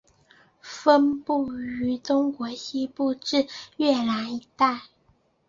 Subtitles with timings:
[0.63, 3.45] 分布于中国西部至
[3.77, 4.81] 越南一带。